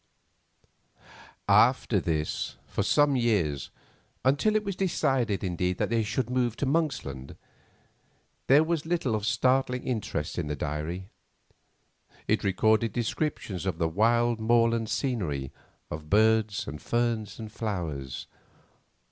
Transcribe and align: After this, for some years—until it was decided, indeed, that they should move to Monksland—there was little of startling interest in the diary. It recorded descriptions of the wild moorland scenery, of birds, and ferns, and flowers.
After 1.47 1.99
this, 1.99 2.55
for 2.65 2.81
some 2.81 3.15
years—until 3.15 4.55
it 4.55 4.63
was 4.63 4.75
decided, 4.75 5.43
indeed, 5.43 5.77
that 5.77 5.91
they 5.91 6.01
should 6.01 6.27
move 6.27 6.55
to 6.55 6.65
Monksland—there 6.65 8.63
was 8.63 8.87
little 8.87 9.13
of 9.13 9.27
startling 9.27 9.83
interest 9.83 10.39
in 10.39 10.47
the 10.47 10.55
diary. 10.55 11.05
It 12.27 12.43
recorded 12.43 12.93
descriptions 12.93 13.67
of 13.67 13.77
the 13.77 13.87
wild 13.87 14.39
moorland 14.39 14.89
scenery, 14.89 15.51
of 15.91 16.09
birds, 16.09 16.67
and 16.67 16.81
ferns, 16.81 17.37
and 17.37 17.51
flowers. 17.51 18.25